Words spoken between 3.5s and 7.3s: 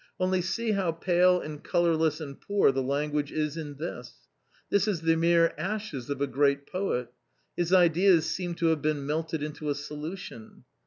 in this! This is the mere ashes of a great poet;